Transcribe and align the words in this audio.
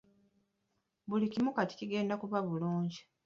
Buli 1.09 1.25
kimu 1.33 1.49
kati 1.55 1.73
kigenda 1.79 2.13
kuba 2.21 2.37
bulungi 2.47 2.99